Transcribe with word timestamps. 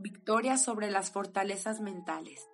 Victoria 0.00 0.58
sobre 0.58 0.92
las 0.92 1.10
fortalezas 1.10 1.80
mentales. 1.80 2.46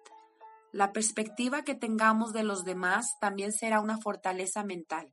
La 0.72 0.94
perspectiva 0.94 1.62
que 1.62 1.74
tengamos 1.74 2.32
de 2.32 2.42
los 2.42 2.64
demás 2.64 3.18
también 3.20 3.52
será 3.52 3.80
una 3.80 3.98
fortaleza 3.98 4.64
mental, 4.64 5.12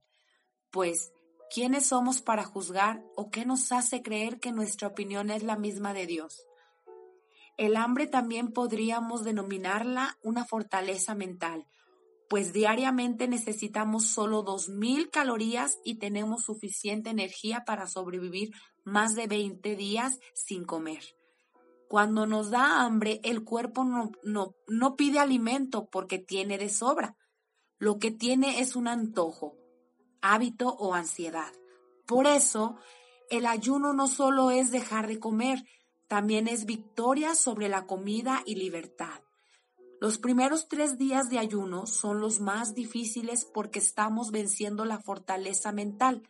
pues 0.71 1.11
¿quiénes 1.53 1.87
somos 1.87 2.21
para 2.21 2.45
juzgar 2.45 3.03
o 3.17 3.29
qué 3.31 3.45
nos 3.45 3.73
hace 3.73 4.01
creer 4.01 4.39
que 4.39 4.53
nuestra 4.53 4.87
opinión 4.87 5.29
es 5.29 5.43
la 5.43 5.57
misma 5.57 5.93
de 5.93 6.07
Dios? 6.07 6.47
El 7.57 7.75
hambre 7.75 8.07
también 8.07 8.53
podríamos 8.53 9.25
denominarla 9.25 10.17
una 10.23 10.45
fortaleza 10.45 11.15
mental, 11.15 11.67
pues 12.29 12.53
diariamente 12.53 13.27
necesitamos 13.27 14.05
solo 14.05 14.45
2.000 14.45 15.09
calorías 15.09 15.79
y 15.83 15.95
tenemos 15.95 16.45
suficiente 16.45 17.09
energía 17.09 17.65
para 17.65 17.87
sobrevivir 17.87 18.51
más 18.85 19.15
de 19.15 19.27
20 19.27 19.75
días 19.75 20.17
sin 20.33 20.63
comer. 20.63 21.03
Cuando 21.91 22.25
nos 22.25 22.51
da 22.51 22.83
hambre, 22.83 23.19
el 23.21 23.43
cuerpo 23.43 23.83
no, 23.83 24.13
no, 24.23 24.55
no 24.69 24.95
pide 24.95 25.19
alimento 25.19 25.89
porque 25.89 26.19
tiene 26.19 26.57
de 26.57 26.69
sobra. 26.69 27.17
Lo 27.79 27.99
que 27.99 28.11
tiene 28.11 28.61
es 28.61 28.77
un 28.77 28.87
antojo, 28.87 29.57
hábito 30.21 30.69
o 30.69 30.93
ansiedad. 30.93 31.51
Por 32.07 32.27
eso, 32.27 32.77
el 33.29 33.45
ayuno 33.45 33.91
no 33.91 34.07
solo 34.07 34.51
es 34.51 34.71
dejar 34.71 35.05
de 35.07 35.19
comer, 35.19 35.65
también 36.07 36.47
es 36.47 36.63
victoria 36.63 37.35
sobre 37.35 37.67
la 37.67 37.85
comida 37.87 38.41
y 38.45 38.55
libertad. 38.55 39.19
Los 39.99 40.17
primeros 40.17 40.69
tres 40.69 40.97
días 40.97 41.29
de 41.29 41.39
ayuno 41.39 41.87
son 41.87 42.21
los 42.21 42.39
más 42.39 42.73
difíciles 42.73 43.43
porque 43.43 43.79
estamos 43.79 44.31
venciendo 44.31 44.85
la 44.85 45.01
fortaleza 45.01 45.73
mental, 45.73 46.23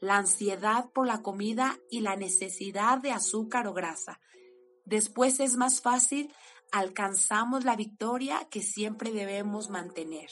la 0.00 0.16
ansiedad 0.16 0.90
por 0.92 1.06
la 1.06 1.22
comida 1.22 1.78
y 1.88 2.00
la 2.00 2.16
necesidad 2.16 2.98
de 2.98 3.12
azúcar 3.12 3.68
o 3.68 3.74
grasa. 3.74 4.18
Después 4.84 5.40
es 5.40 5.56
más 5.56 5.80
fácil, 5.80 6.32
alcanzamos 6.72 7.64
la 7.64 7.76
victoria 7.76 8.46
que 8.50 8.62
siempre 8.62 9.12
debemos 9.12 9.70
mantener. 9.70 10.30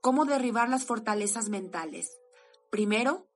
¿Cómo 0.00 0.24
derribar 0.24 0.68
las 0.68 0.84
fortalezas 0.84 1.48
mentales? 1.48 2.18
Primero, 2.70 3.28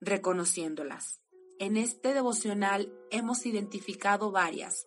reconociéndolas. 0.00 1.20
En 1.58 1.76
este 1.76 2.14
devocional 2.14 2.92
hemos 3.10 3.46
identificado 3.46 4.30
varias. 4.30 4.86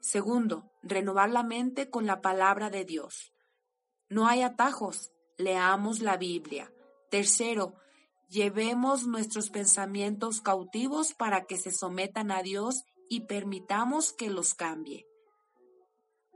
Segundo, 0.00 0.70
renovar 0.82 1.30
la 1.30 1.42
mente 1.42 1.90
con 1.90 2.06
la 2.06 2.20
palabra 2.20 2.70
de 2.70 2.84
Dios. 2.84 3.32
No 4.08 4.26
hay 4.26 4.42
atajos, 4.42 5.12
leamos 5.36 6.00
la 6.00 6.16
Biblia. 6.16 6.72
Tercero, 7.10 7.74
llevemos 8.30 9.06
nuestros 9.06 9.50
pensamientos 9.50 10.40
cautivos 10.40 11.14
para 11.14 11.44
que 11.46 11.58
se 11.58 11.72
sometan 11.72 12.30
a 12.30 12.42
Dios 12.42 12.84
y 13.08 13.22
permitamos 13.22 14.12
que 14.12 14.30
los 14.30 14.54
cambie. 14.54 15.06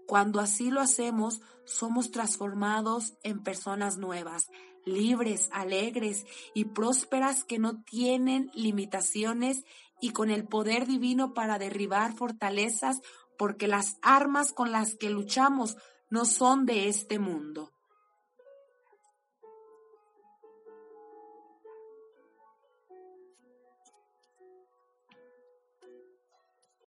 Cuando 0.07 0.41
así 0.41 0.71
lo 0.71 0.81
hacemos, 0.81 1.41
somos 1.65 2.11
transformados 2.11 3.15
en 3.23 3.43
personas 3.43 3.97
nuevas, 3.97 4.49
libres, 4.85 5.49
alegres 5.53 6.27
y 6.53 6.67
prósperas 6.67 7.45
que 7.45 7.59
no 7.59 7.83
tienen 7.85 8.51
limitaciones 8.55 9.65
y 10.01 10.11
con 10.11 10.31
el 10.31 10.47
poder 10.47 10.87
divino 10.87 11.33
para 11.33 11.59
derribar 11.59 12.15
fortalezas 12.15 13.01
porque 13.39 13.69
las 13.69 13.97
armas 14.03 14.53
con 14.53 14.73
las 14.73 14.97
que 14.97 15.11
luchamos 15.11 15.77
no 16.11 16.25
son 16.25 16.67
de 16.67 16.89
este 16.89 17.19
mundo. 17.19 17.74